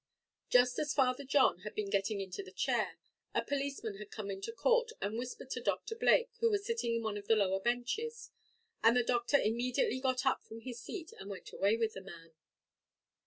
[0.49, 2.97] Just as Father John had been getting into the chair,
[3.35, 7.03] a policeman had come into court and whispered to Doctor Blake, who was sitting in
[7.03, 8.31] one of the lower benches;
[8.81, 12.33] and the Doctor immediately got up from his seat and went away with the man.